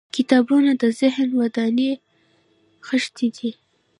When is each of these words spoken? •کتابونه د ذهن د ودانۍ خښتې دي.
•کتابونه 0.15 0.71
د 0.81 0.83
ذهن 0.99 1.27
د 1.31 1.37
ودانۍ 1.39 1.91
خښتې 2.85 3.27
دي. 3.37 3.51